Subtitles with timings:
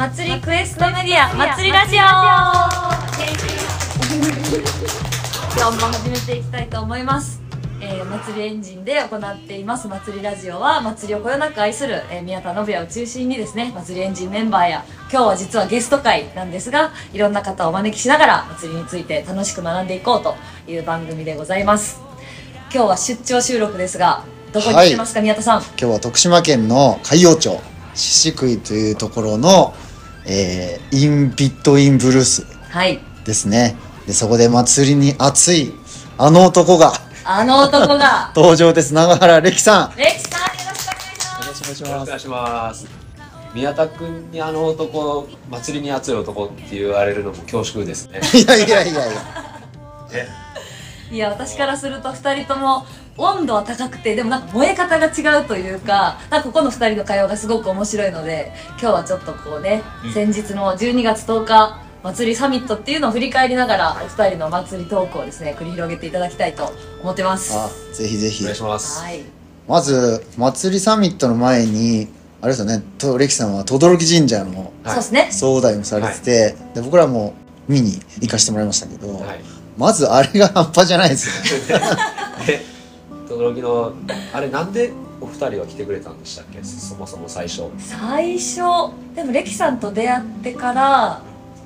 [0.00, 1.98] 祭りクエストメディア祭りラジオ。
[1.98, 2.08] 今
[5.70, 7.42] 日も始めていきたいと思います、
[7.82, 9.88] えー、祭りエンジンで行っています。
[9.88, 20.34] 祭りラジオは祭りをこよなく愛する、えー宮田信也を中心にですね祭りエンジンメンバーや今日は実はゲスト会なんですがいろんな方をお招きしながら祭りについて楽しく学んでいこうと
[20.66, 22.00] いう番組でございます。
[22.72, 24.24] 今日は出張収録ですが
[24.54, 25.60] どこに来てますか、宮田さん？
[25.60, 27.60] 今日は徳島県の海陽町
[27.92, 29.74] 獅子食いというところの、
[30.26, 33.00] えーインビットインブルースはい。
[33.24, 33.76] ですね。
[34.06, 35.72] でそこで祭りに熱い
[36.18, 36.92] あの男が
[37.24, 38.32] あの男が。
[38.36, 38.92] 登場です。
[38.94, 39.96] 永原歴さん。
[39.96, 40.48] レキさんよ
[41.68, 42.86] ろしくお願いします。
[43.54, 48.20] 宮田君にあの男、祭りに熱い男って言われるのも恐縮ですね。
[48.34, 49.02] いやいやいやいや。
[50.12, 50.28] ね
[51.10, 60.12] いや私からすると2人とも温度は高くてでもなんか燃え方が違うというかなんかここの2人の会話がすごく面白いので今日はちょっとこうね、うん。
[60.12, 67.54] 先日の12月10日祭りサミットっていうのを振り返りながらお二人の祭りトークをですね繰り広げていただきたいと思ってます。
[67.56, 68.42] あぜひぜひ。
[68.42, 69.02] お願いします。
[69.02, 69.20] はい。
[69.68, 72.08] まず祭りサミットの前に
[72.40, 74.92] あれですよねと歴さんは轟神社のはい。
[74.92, 75.28] そうですね。
[75.30, 77.34] 総代もされてて、で僕らも
[77.68, 79.40] 見に行かせてもらいましたけど、はい。
[79.76, 81.78] まずあれが半端じゃないですよ
[82.46, 82.60] で、
[83.36, 83.92] 轟の、
[84.32, 86.62] あれなんでお二人は来てくれたんでしたっけ？
[86.62, 87.62] そもそも最初。
[87.78, 91.22] 最初でもレキさんと出会ってから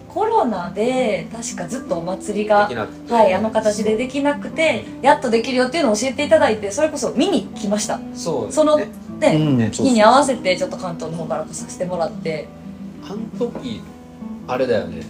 [0.08, 2.68] コロナで確かずっとお祭りが
[3.08, 8.88] はいあの形でできなくてやっとできるよっていうのを教えていただいてそれこそ見に来ましたそうですそのね。
[9.20, 12.46] ね、うんそう日に合わせてちょっと関東の方から来させてもらって
[13.04, 13.80] あの時、
[14.48, 15.02] あれだよね。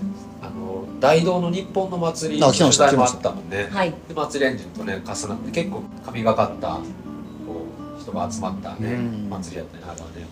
[1.04, 2.84] 大道の日本の祭りあ来てました。
[2.88, 3.68] 取材もあったもんね。
[3.70, 3.94] はい。
[4.08, 6.80] で祭りエンジンとね重なって結構神がかったこ
[7.98, 9.28] う人が集まったね、うん。
[9.28, 10.26] 祭りやったねあれはね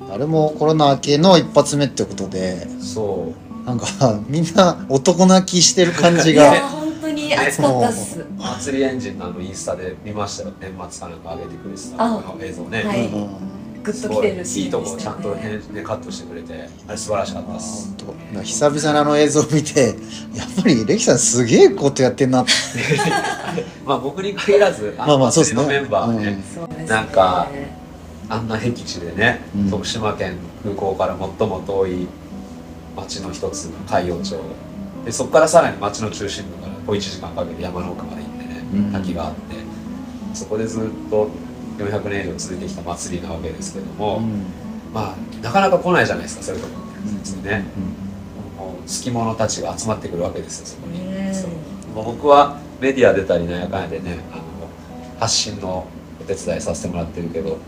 [0.00, 3.32] 本あれもコロナ明けの一発目ってことで当そ
[3.64, 3.66] う。
[3.66, 3.86] なんか
[4.26, 8.24] みんな男泣きしてる感じいがや本当に暑かったっす。
[8.38, 10.52] 祭りエンジンのあのインスタで見ましたよ。
[10.60, 13.06] 年末かなんか上げてくれてたあこの映像ね、はい。
[13.06, 17.94] うんグッときてるシいいとこちゃんと編ねカットしてくれてあれ素晴らしかったです。
[18.42, 19.96] 久々の映像を見て
[20.34, 22.52] やっぱりレキさんすげえことやってんなって。
[23.84, 25.66] まあ僕に限らず あまあのまあそうですね。
[25.66, 26.86] メンバーはね、そうですね。
[26.86, 27.48] なんか
[28.28, 29.70] あんな僻地でね、うん。
[29.70, 32.06] 徳島県空港から最も遠い
[32.96, 34.36] 町の一つの海陽町。
[35.04, 38.92] でそこからさらに町の中心部から小1時間かけて山の奥まで行ってね、うん。
[38.92, 39.40] 滝があって
[40.34, 41.28] そこでずっと
[41.78, 44.44] 400年以上続いてきた祭りなわけですけども、うん。
[44.92, 47.64] まあなかなか来ないじゃないですかそういうとこってね、
[48.58, 51.50] もう好き者たちが集まってくるわけですよそこに、うんそう。
[51.94, 54.42] もう僕はメディア出たりなんやかんやでねあの
[55.18, 55.86] 発信の
[56.20, 57.58] お手伝いさせてもらってるけど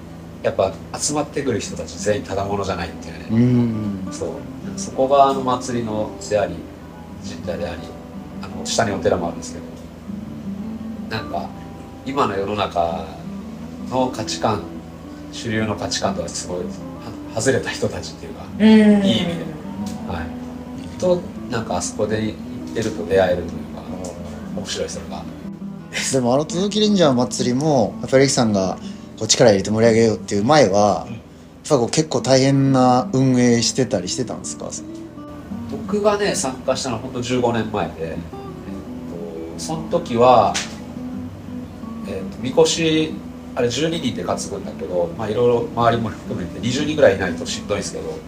[0.42, 4.12] やっぱ集まってくる人たち全員ただものじゃないっていうね、うん。
[4.12, 4.30] そう。
[4.76, 6.56] そこがあの祭りのであり
[7.24, 7.82] 神社であり
[8.42, 11.48] あの下にお寺もあるんですけどなんか
[12.04, 13.04] 今の世の中
[13.92, 14.62] の価値観
[15.30, 16.64] 主流の価値観とはすごいは
[17.40, 18.66] 外れた人たちっていうか、うん。
[19.06, 19.52] いい意味で。
[20.08, 21.20] はい、と
[21.50, 23.82] なんかあそこで行ってると出会えるというか
[24.56, 25.22] 面白いそれが
[26.12, 28.76] でもあの届きレンジャー祭りもやっぱりレキさんが
[29.18, 31.18] こう力入れて盛り上げようっていう前はやっ
[31.68, 34.70] ぱこう結構大変な運営してたりしてたんですか？
[35.70, 40.52] 僕がね参加したのは本当15年前で、えっと、その時は、
[42.08, 43.14] えっと、みこし
[43.54, 48.18] あれ12人で担ぐんだけどまあいろいろ周りも含めて20人ぐらいいないとしんどいですけど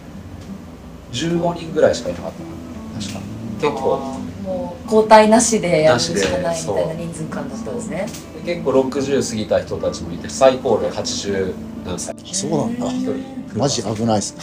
[1.11, 3.01] 15人ぐらいしかいなかったな。
[3.01, 3.19] 確か。
[3.61, 4.25] 結構。
[4.43, 8.07] もう交代なしでやるしかないみたいな人数間だったんですね。
[8.45, 11.53] 結構60過ぎた人たちもいて最高齢80
[11.85, 12.15] 何歳。
[12.31, 12.87] そうなんだ。
[12.91, 13.35] 一人。
[13.57, 14.35] マジ危ないっす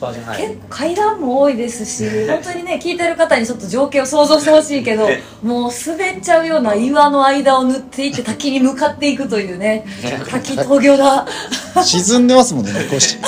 [0.00, 5.08] 結構階段も多いですし 本当にね聞いてる方にちょっと情景を想像してほしいけど
[5.42, 9.84] もう滑っちゃうような岩の間を塗っていって滝に向かっていくというね
[10.30, 11.26] 滝峠が
[11.82, 13.18] 沈んでますもんねみこし。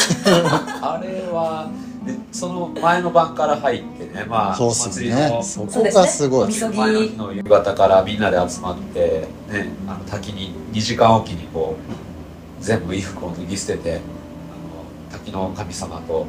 [0.81, 1.69] あれは
[2.07, 4.93] でその前の晩から入ってねまあそうすね。
[4.93, 6.53] 祭りのそこがすごい。
[6.53, 14.01] すね前の日の夕方からみんなで集まって、ね、あの滝に2時間おきにこう全部衣服を脱ぎ捨ててあの
[15.19, 16.27] 滝の神様と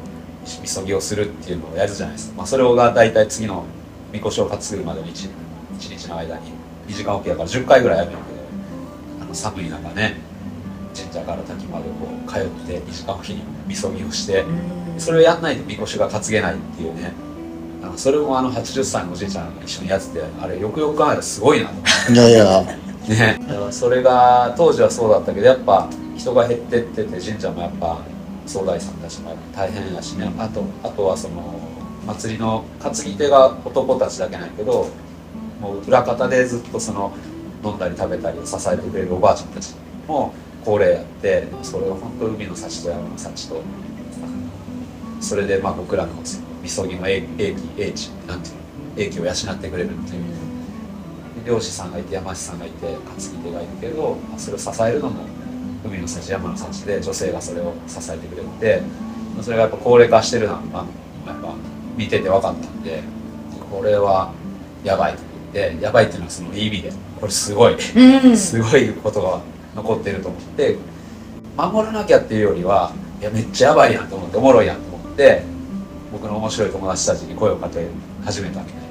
[0.60, 3.64] みそぎをするっていうのをやるじゃないですか、まあ、それが大体次の
[4.12, 5.30] みこしを担ぐまでの 1,
[5.76, 6.52] 一日の間に
[6.88, 8.38] 2時間おきやから10回ぐらいやるんだけど
[9.22, 10.16] あの寒い中ね
[10.94, 14.44] 神社から滝までこう通って2時間おきにみそぎをして
[14.98, 17.12] それをやんないとみこしが担げないっていうね。
[17.82, 22.12] あのそれもあの80歳のおじいちゃんが一緒にやっててあれよくよく考えたらすごいなと思って。
[22.12, 22.64] いやいや。
[23.02, 23.40] ね、
[23.72, 27.98] それが当時はそうだったけどやっぱ人が減ってってて神社もやっぱ
[28.46, 30.32] 総大さんたちも大変やしね。
[30.38, 31.60] あとあとはその
[32.06, 34.88] 祭りの担ぎ手が男たちだけないけど
[35.60, 37.12] もう裏方でずっとその
[37.64, 39.74] 飲んだり食べたりを支えてくれるおばあちゃんたち
[40.08, 40.34] も
[40.64, 43.62] 恒例やってそれを本当海の幸と山の幸と
[45.20, 46.12] それでまあ僕らの
[46.62, 48.60] みそぎの英気英知なんていうの
[48.96, 50.24] 英気を養ってくれるっていう
[51.46, 55.24] 漁師さんがいて山師さんがいて担ぎ手がいるけどそれを支えるのも
[55.84, 58.82] 海の幸山の幸で女性がそれを支えてくれて
[59.40, 60.86] それがやっぱ高齢化してるのは、ま
[61.26, 61.54] あ、やっぱ
[61.96, 63.02] 見てて分かったんで
[63.70, 64.32] これは
[64.84, 68.36] やばいと思ってやばいっていうのはそのいい意味でこれすごいうん。
[68.36, 69.40] すごいことが
[69.74, 70.76] 残ってると思って
[71.56, 75.42] 守らなきゃっていうよりはいやめっちゃやばいやんと思っておもろいやんと思って
[76.12, 77.86] 僕の面白い友達たちに声をかけ
[78.24, 78.82] 始めたみたいな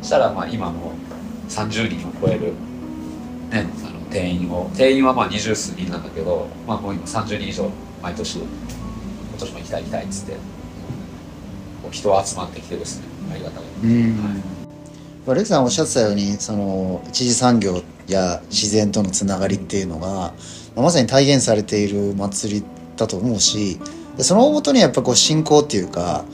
[0.00, 0.92] そしたらまあ今も
[1.48, 2.52] 30人を超える、
[3.50, 7.70] ね、あの定員を定員はまあ二十数人なんだけど、まあ、もう今30人以上
[8.02, 8.48] 毎年今
[9.38, 10.38] 年も行きたい行きたいっつってこ
[11.90, 13.64] う人が集まってきてですねありがたい。
[13.84, 14.56] うんはい
[15.26, 20.32] まあレクさんおっしゃってたようにその一次産業や自然とのつながりっていうのが、
[20.76, 22.64] まさに体現されている祭り
[22.96, 23.80] だと思うし
[24.16, 26.24] でその大元にはやっぱこう信仰っていうか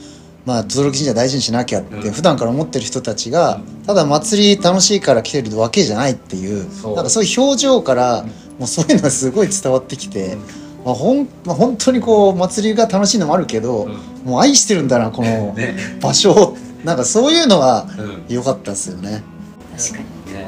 [0.45, 2.11] まあ轟神社大事にしなきゃってうん。
[2.11, 6.95] 普段から思ってる人たちがただ祭り楽しいから来てるわけじゃないっていうそう。
[6.95, 8.23] なんかそういう表情から
[8.59, 10.37] もうそういうのがすごい伝わってきて、
[10.85, 13.91] まあ、ほんまあ本当にこう祭りが楽しいのもあるけど、うん。
[14.29, 15.75] もう愛してるんだなこの ね。
[16.01, 16.57] 場所を。
[16.83, 18.23] なんかそういうのはうん。
[18.27, 19.23] 良かったですよね。
[19.77, 19.97] 確か
[20.27, 20.47] にね、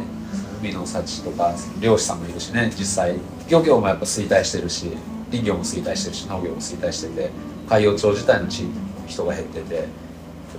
[0.62, 3.16] 海の幸とか漁師さんもいるしね実際。
[3.50, 4.92] 漁業もやっぱ衰退してるし
[5.32, 7.30] 林業も衰退してるし農業も衰退してて
[7.70, 9.88] 海洋町自体の地域も人が減ってて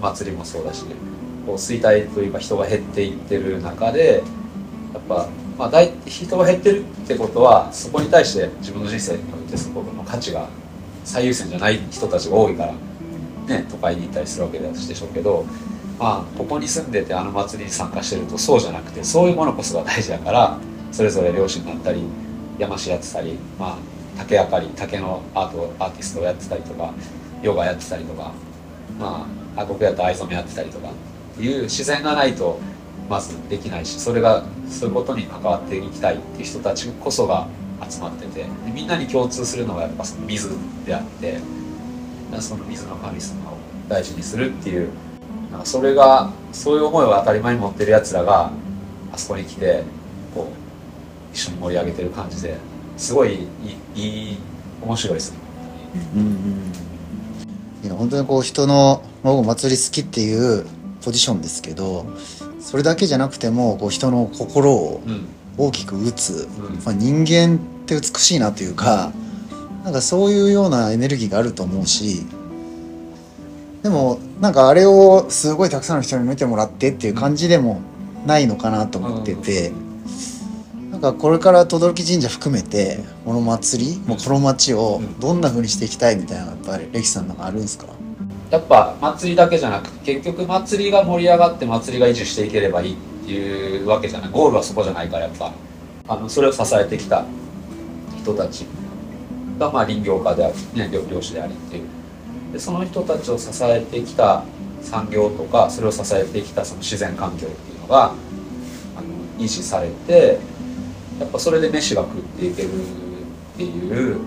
[0.00, 0.84] 祭りもそうだし
[1.46, 4.22] こう衰退というか人が減っていってる中で
[4.92, 5.28] やっぱ、
[5.58, 10.48] まあ、大人が減ってるってことはそこに対して自分の人生においてそこの価値が
[11.04, 12.72] 最優先じゃない人たちが多いから、
[13.46, 15.46] ね、都会に行ったりするわけでしょうけど
[15.98, 20.58] まあここに住んでてあの祭りに参加してるとそうじゃなくてそういうものこそが大事だから
[20.92, 22.02] それぞれ漁師になったり
[22.58, 23.76] 山師やってたり、まあ、
[24.18, 26.92] 竹あかり竹のアートアーティストをやってたりとか
[27.42, 28.32] ヨガやってたりとか
[28.98, 30.92] まああ僕やったら藍染めやってたりとかっ
[31.36, 32.58] ていう自然がないと
[33.08, 37.46] まずできないしそれがそういうことに関わっていきたいっていう人たちこそが
[37.88, 40.50] 集まっててでみんなに共通するのがやっぱその水
[40.84, 41.38] であって
[42.40, 43.56] その水の神様を
[43.88, 44.90] 大事にするっていう
[45.50, 48.50] なんかそれがそういう思いを当たり前に持ってるやつらが
[49.12, 49.84] あそこに来て
[50.34, 52.56] こう一緒に盛り上げてる感じで
[52.96, 53.46] すごい
[53.94, 54.38] いい
[54.82, 55.38] 面白いですね。
[56.14, 56.85] うんうん。
[57.94, 60.66] 本当にこう人のまあ僕祭り好きっていう
[61.04, 62.06] ポジションですけど
[62.60, 65.28] それだけじゃなくてもこう人の心をうん。
[65.58, 66.74] 大きく打つ、うん。
[66.84, 69.12] まあ、人間って美しいなというか
[69.84, 72.26] なんかそういうようなエネルギーがあると思うし
[73.82, 77.80] でもなんかあれをすごいたくさんの人に見てもらってっていう感じでも
[78.26, 79.72] ないのかなと思ってて、
[80.96, 87.86] なんかこれから轟神社含めてこの祭り、もうこの街をどんな風にしていきたいみたいなのやっぱりレキさんなんかあるんですか？
[88.50, 92.96] やっぱ祭りだけじゃなくて結局祭りが盛り上がって祭りが維持していければいいっ
[93.26, 94.30] ていうわけじゃない。
[94.30, 95.52] ゴールはそこじゃないからやっぱ。
[96.08, 97.26] あのそれを支えてきた
[98.16, 98.64] 人たち
[99.58, 101.84] がまあ林業家であり、ね、漁漁師でありっていう。
[102.54, 104.44] でその人たちを支えてきた
[104.80, 108.14] 産業とかそれを支えてきたその自然環境っていうのがあ
[109.02, 110.38] の維持されて
[111.20, 114.18] やっぱそれで飯が食っていけるっていう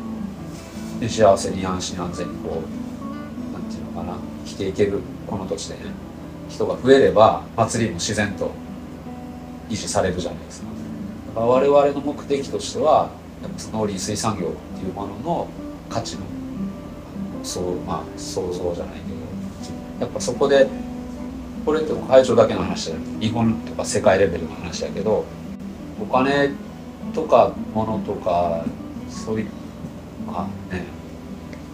[0.99, 5.91] で幸せに安心安全にこうなんていうのかな生きていけるこの土地でね
[6.49, 8.51] 人が増えれば祭りも自然と
[9.69, 10.67] 維持されるじゃないですか
[11.27, 13.09] だから我々の目的としては
[13.71, 15.47] 農林水産業っていうものの
[15.89, 16.23] 価値の
[17.43, 19.01] そうまあ想像じゃないけ
[19.99, 20.67] どやっぱそこで
[21.65, 25.25] これって会長だけの話じゃなくて日本とか世界レベルの話だけど
[26.01, 26.49] お金
[27.13, 28.65] とか物とか
[29.09, 29.47] そういう
[30.27, 30.83] まあね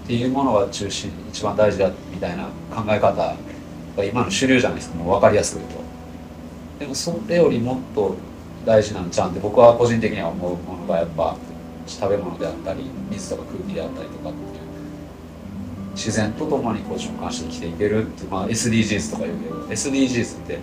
[0.03, 3.13] っていうものが中心一番大事だみたいな考え方
[3.97, 4.97] が今の主流じゃないですか。
[4.97, 5.85] もう分かりやすく言うと。
[6.79, 8.15] でもそれよりもっと
[8.65, 11.35] 大事なんちゃうんで僕は個人的には思うものがやっぱ
[11.87, 14.65] 食べ物であったり水とか空気であったりとかっていう
[15.93, 20.59] 自然と共にこう循環して生きていけるっていう、まあ、SDGs とか言うけど SDGs って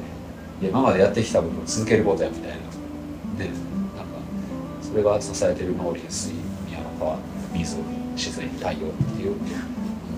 [0.61, 3.45] 今までやってきた部分を続けることやみたいな。
[3.45, 3.51] ね。
[4.93, 6.35] それが支えてる農林水
[6.67, 7.17] 宮の川
[7.55, 7.77] 水
[8.15, 8.77] 自然太陽っ
[9.17, 9.35] ていう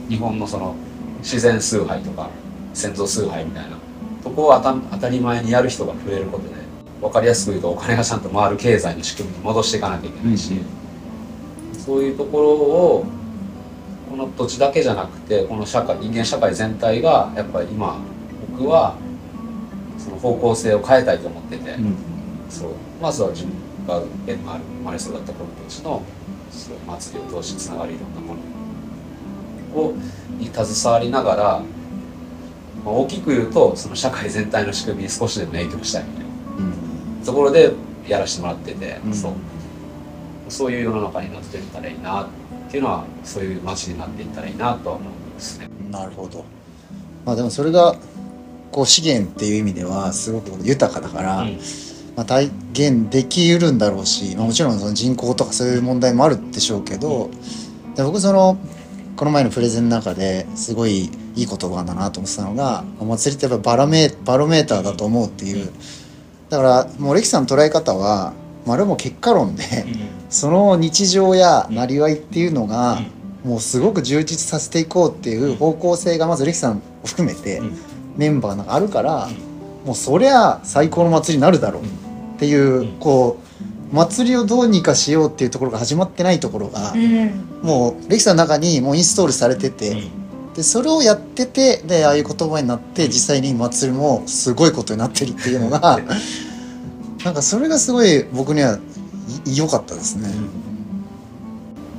[0.08, 0.74] 日本のその
[1.20, 2.28] 自然崇拝とか
[2.74, 3.78] 先祖崇拝みたいな
[4.24, 6.54] とこを当た当たり前にやる人が増えることで
[7.00, 10.54] 分かりやすく言うとお金がちゃんと回る経済の仕組みに戻していかなきゃいけないし、
[11.78, 13.06] そういうところを
[14.10, 18.00] この土地だけじゃなくてこの社会人間社会全体がやっぱり今
[18.50, 18.96] 僕は
[19.98, 21.94] その方向性を変えたいと思ってて、うん。
[22.50, 22.70] そう。
[23.00, 23.52] まずは自分
[23.86, 26.02] が縁のある生まれ育ったこの土地の
[26.50, 29.94] そう祭りを通してつながるいろんなものを
[30.38, 31.42] に携わりながら、
[32.84, 36.26] まあ、大きく言うとその社会全体の仕組みに少しでも影響したいみたいな。
[37.18, 37.24] うん。
[37.24, 37.72] ところで
[38.08, 39.14] やらせてもらってて、うん。
[39.14, 39.32] そう。
[40.48, 42.26] そういう世の中になっていったらいいなっ
[42.70, 45.68] ていうのはそういう街になっていったらいいなとは思うんですね。
[45.90, 46.44] なるほど。
[47.24, 47.96] まあでもそれが
[48.70, 51.58] こう資源っていう意味ではすごく豊かだから、うん
[52.16, 57.30] まあ、体現できうるんだろうし、まあ、もちろんその人口とかそういう問題もあるでしょうけど、
[57.96, 58.58] で僕その
[59.16, 65.70] この前のプレゼンの中ですごいいい言葉だなと思ってたのがお祭りってやっぱバロメバロメーターだと思うっていう。
[66.50, 68.32] だからもうレキさんの捉え方は、
[68.66, 69.64] まあ、あれも結果論で
[70.28, 73.00] その日常やなりわいっていうのが
[73.44, 77.78] もうすごく充実させていこうっていう方向性がまずレキさんを含めてうん。
[78.16, 79.28] メンバーなんかあるから
[79.84, 81.82] もうそりゃ最高の祭りになるだろう
[82.34, 83.38] っていうこ
[83.92, 87.60] う祭りをどうにかしようっていうところが始まってないところがうん。
[87.62, 90.02] もうレキさんの中にもうインストールされてて
[90.54, 96.00] でそれをやっててでああいう言葉になって実際に祭りもすごいことになってるっていうのが
[97.24, 98.78] なんかそれがすごい僕には
[99.46, 100.28] い良かったですね。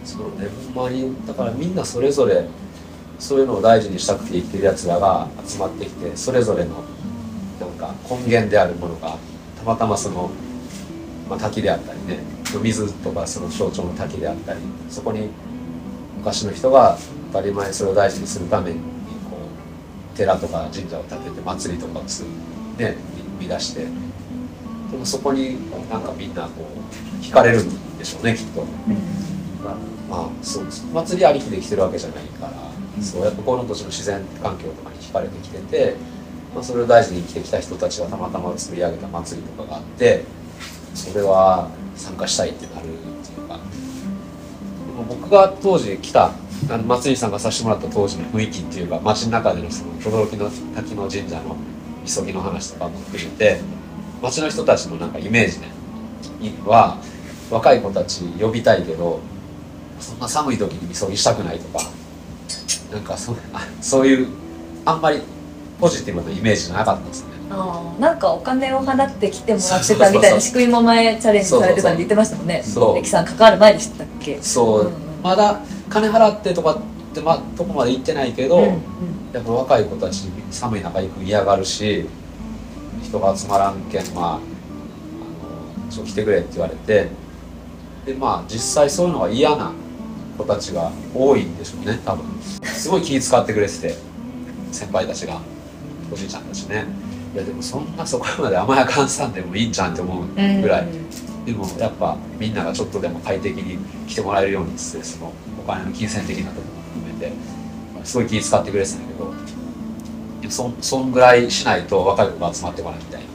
[0.05, 2.47] そうねほんまにだからみんなそれぞれ
[3.17, 6.83] そういうのを大事にしたくて生きてるやつらが集まってきてそれぞれの
[7.59, 9.17] なんか根源であるものがた
[9.65, 10.29] またまその、
[11.29, 12.19] まあ、滝であったりね
[12.61, 15.29] 水とかその象徴の滝であったりそこに
[16.17, 16.97] 昔の人が
[17.31, 18.79] 当たり前それを大事にするために
[19.29, 19.37] こ
[20.13, 22.29] う寺とか神社を建てて祭りとかをする
[22.77, 22.95] ね
[23.39, 26.65] 生み出してでもそこになんかみんなこ
[27.19, 28.65] う惹かれるんでしょうねきっと。
[30.07, 32.51] まあそう祭りありきで来てるわけじゃないから、
[33.01, 35.95] そうやっぱこの土地の自然環境とかに惹かれてきてて、
[36.55, 40.23] まあ、それを大事に生きてきた人たちがたまたま作り上げた祭りとかがあって
[40.93, 42.91] それは参加したいってなるっ
[43.27, 43.57] ていうか。
[43.57, 46.31] でも僕が当時来た
[46.69, 51.57] あの祭り参加させてもらった当時の雰囲気っていうか街の中でのその轟の滝の神社の
[52.05, 53.59] 急ぎの話とかも含めて
[54.21, 55.71] 街の人たちのなんかイメージね
[56.65, 56.97] は
[57.51, 59.19] 若い子たち呼びたいけど
[59.99, 61.83] そんな寒い時にみそぎしたくないとか
[62.91, 63.35] なんかそ
[63.81, 64.27] そういう
[64.85, 65.21] あんまり
[65.79, 67.29] ポジティブなイメージなかったんですね。
[67.49, 68.01] あー。
[68.01, 72.63] なんかお金を払って来てもらってたみたいな仕組みも前チャレンジされてたんで言ってましたもんね。
[72.63, 74.39] そうレキさん関わる前でしたっけ？
[74.41, 74.87] そう、うん。
[74.87, 76.77] うんまだ金払ってとかっ
[77.13, 78.81] て、ま、とこまで行ってないけど、うんうん。
[79.33, 82.07] やっぱ若い子たち寒い中行く嫌がるし
[83.03, 84.41] 人が集まらんけんまああの
[85.89, 87.07] ちょっと来てくれって言われて
[88.05, 89.71] でまあ実際そういうのが嫌な
[90.37, 92.25] 子たちが多いんでしょうね多分。
[92.63, 93.95] すごい気遣ってくれてて
[94.71, 95.41] 先輩たちが
[96.11, 96.85] おじいちゃんたちね。
[97.33, 100.87] いやでもそんなそこまで甘やかんさんでもいいんじゃんって思うぐらい、
[101.45, 107.31] でもやっぱみんながちょっとでも快適に来てもらえるようにしてそのお金の金銭的なところも含めて。
[108.05, 109.33] すごい気遣ってくれてたんだけど
[110.41, 113.27] でもそんそんぐらいしないと若い子が集まってこないみたいな。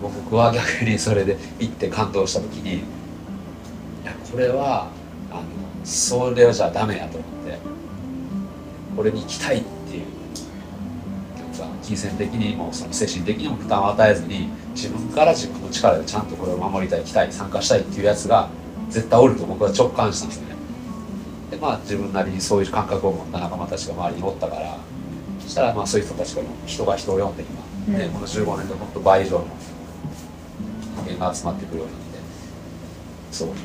[0.00, 2.80] 僕は逆にそれで行って感動した時にい
[4.04, 4.88] やこれは
[5.30, 5.42] あの
[5.84, 7.58] それじゃダメやと思って。
[8.96, 9.66] これに行きたいって
[11.82, 18.48] 金銭的にもその精神的にも負担を与えずに自分から自分の力でちゃんとこれを守りたい来たい参加したいっていうやつが
[18.88, 20.46] 絶対おると僕は直感したんですね。
[21.50, 24.78] でまあ自分なりにそういう感覚を持った仲間たちが周りにおったから
[25.40, 27.44] そしたらまあそういう人たちが人が人を呼んで
[27.88, 28.12] 今、ねうん。
[28.12, 29.46] この15年でもっと倍以上の
[31.04, 32.18] 人間が集まってくるようになって。
[33.32, 33.48] そう。
[33.48, 33.56] やっ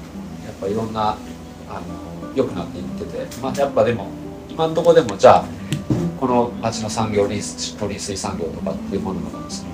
[0.59, 1.17] ぱいろんな
[1.69, 3.41] あの良くなっていってて。
[3.41, 4.07] まあやっぱでも
[4.49, 5.45] 今のところでもじゃあ
[6.19, 9.69] この町の産業林農林水産業とかっていうもののその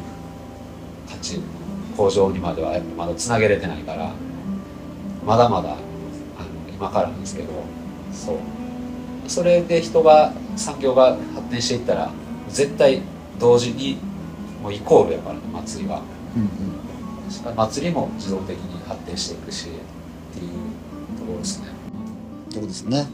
[1.10, 1.40] 価値
[1.96, 4.12] 向上にまではやっぱまだつなげれてないから
[5.26, 5.78] まだまだあの
[6.74, 7.50] 今からなんですけど
[8.12, 8.38] そう。
[9.28, 12.12] それで人が産業が発展していったら
[12.50, 13.02] 絶対
[13.40, 13.98] 同時に
[14.62, 16.02] もうイコールやからね祭りは。
[16.36, 17.56] うんうん。
[17.56, 21.68] 祭りも自動的に発展していくしっていうところですね。
[22.50, 23.08] そうですね。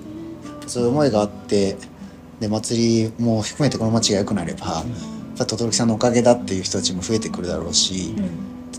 [0.65, 1.77] そういう思いがあって
[2.39, 4.83] で祭りも含めてこの街が良くなれば
[5.37, 8.13] 轟さんのおかげだっていう人たちも増えてくるだろうし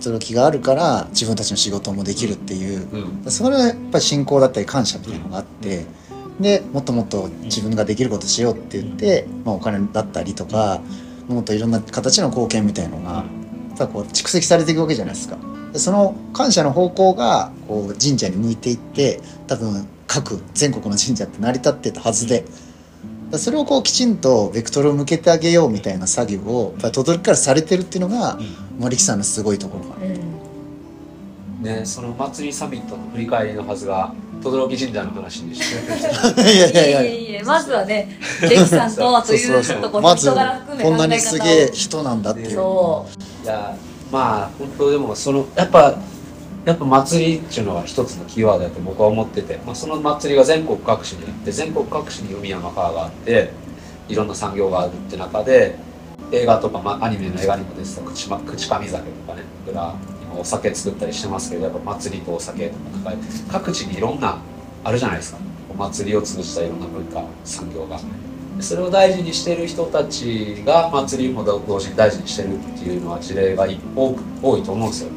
[0.00, 2.88] 轟があるから自分たちの仕事もできるっていう。
[3.24, 3.30] うん。
[3.30, 5.86] それはやっぱり信仰だったり感謝みたいなのがあって
[6.40, 10.80] でもっともっと自分ができることしようって言って、まあ、お金だったりとか
[11.26, 13.24] もっといろんな形の貢献みたいのがや
[13.74, 15.36] っぱこう蓄積されていくわけじゃないですか。
[15.72, 22.67] でその感謝の方向がこう神社に向いていって多分各全国の神社って成り立ってたはずで、だから
[23.36, 28.38] それをこうきちんとベクトルを向けてあげようみたいな作業をやっぱり轟からされてるっていうのが
[28.78, 30.06] 森木さんのすごいところかな。
[30.06, 31.62] うん。
[31.62, 35.60] ねその祭りサミットの振り返りのはずが轟神社の話にし
[36.36, 37.02] ていやいいえやいや。
[37.02, 42.60] いえいえまずはねレキさんとはというとこうまず人柄含めこんなにすげえ方人なんだっていう。
[42.60, 43.06] を。
[43.42, 43.76] いや
[44.10, 45.98] まあ本当でもそのやっぱ
[46.64, 53.50] やっぱ祭りっていうのは一つのキーワードだと僕は思ってて、まあ、その祭りが全国各地にあって全国各地に海山川があって
[54.08, 55.76] いろんな産業があるって中で
[56.32, 64.38] 映画とか、まあ、アニメの映画にも出てた口,、ま、口上酒とかね僕ら今お酒作ったりしてますけどやっぱ祭りとお酒とかなんか各地にいろんな
[64.84, 65.38] あるじゃないですか。
[65.70, 67.98] お祭りを通じたいろんな文化産業が。
[68.60, 75.10] それを大事にしてる人たちが祭りも同時に大事にしてるっていうのは事例が多いと思うんですよ。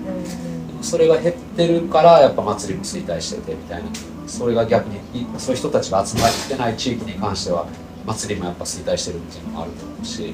[0.82, 3.90] それが減ってるからやっぱ祭りも衰退しててみたいな。
[4.28, 5.00] それが逆に
[5.38, 7.68] そういう人たちが集まってない地域に関しては
[8.06, 10.34] 祭りもやっぱ衰退してるっていうのもあると思うし、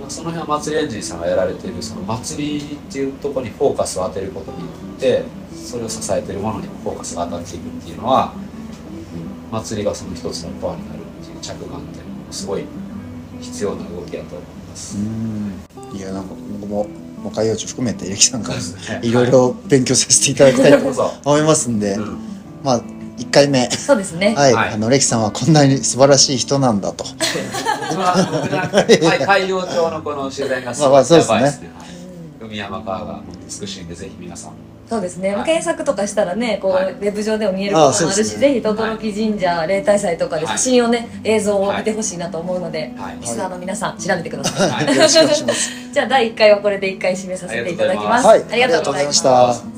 [0.00, 4.64] まあ、その辺は祭りエンジンさんがやられているその祭りっていうところにフォーカスを当てることによ
[4.96, 5.22] って
[5.54, 8.34] それを支えてるものにもフォーカスが当たっていくっていうのは、
[9.52, 12.64] 祭りがその一つのパワーになるっていう着眼点もすごい
[13.40, 14.98] 必要な動きだと思います。
[15.94, 16.86] いやなんか僕も
[17.30, 18.64] 海洋地含めて歴さんからね
[19.02, 22.18] いろいろ勉強させていただきたいと思いますんで、うん。
[22.62, 22.80] まあ
[23.18, 23.70] 1回目。
[23.70, 24.34] そうですね。
[24.34, 24.70] はい、はい。
[24.70, 27.04] あの歴さんはこんなに素晴らしい人なんだと。
[29.00, 31.18] 海海洋町のこの自然がすごいまあまあそう。
[31.18, 31.70] ですねやばい ですね。
[31.78, 32.46] はい。
[32.46, 33.20] 海山川が
[33.60, 34.52] 美しいんでぜひ皆さん。
[34.88, 36.92] そうですね、検索とかしたらねこう、はい。
[36.92, 38.48] ウェブ上でも見えることもあるしあそうですね。
[38.48, 43.18] ぜひ轟神社例大祭とかではい写真をね映像を見てほしいなと思うので、はい。
[43.20, 44.94] リスナーの皆さん調べてください、はい。
[44.94, 45.70] よろしくお願いします。
[45.92, 48.28] じゃあ第1回はこれで1回締めさせていただきます。
[48.28, 49.73] ありがとうございました